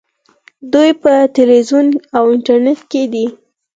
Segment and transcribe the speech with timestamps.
[0.73, 3.25] دوی په تلویزیون او انټرنیټ کې دي.